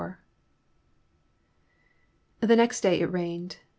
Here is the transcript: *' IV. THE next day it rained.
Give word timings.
*' 0.01 0.01
IV. 0.01 0.17
THE 2.49 2.55
next 2.55 2.81
day 2.81 3.01
it 3.01 3.05
rained. 3.05 3.57